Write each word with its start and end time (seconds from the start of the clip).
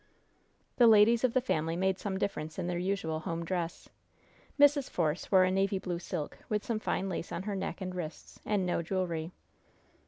The 0.77 0.87
ladies 0.87 1.23
of 1.23 1.33
the 1.33 1.41
family 1.41 1.75
made 1.75 1.99
some 1.99 2.17
difference 2.17 2.57
in 2.57 2.65
their 2.65 2.79
usual 2.79 3.19
home 3.19 3.45
dress. 3.45 3.87
Mrs. 4.59 4.89
Force 4.89 5.31
wore 5.31 5.43
a 5.43 5.51
navy 5.51 5.77
blue 5.77 5.99
silk, 5.99 6.39
with 6.49 6.65
some 6.65 6.79
fine 6.79 7.07
lace 7.07 7.31
on 7.31 7.43
her 7.43 7.55
neck 7.55 7.81
and 7.81 7.93
wrists, 7.93 8.39
and 8.43 8.65
no 8.65 8.81
jewelry. 8.81 9.31